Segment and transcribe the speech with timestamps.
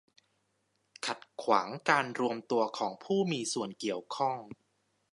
[1.05, 4.37] ขัดขวางการรวมตัวของผู้มีส่วนเกี่ยวข้อง